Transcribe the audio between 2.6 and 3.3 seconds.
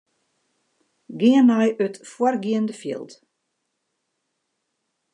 fjild.